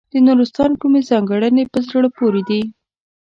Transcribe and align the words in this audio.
د 0.13 0.15
نورستان 0.27 0.71
کومې 0.81 1.01
ځانګړنې 1.09 1.63
په 1.71 1.79
زړه 1.87 2.07
پورې 2.17 2.41
دي. 2.49 2.61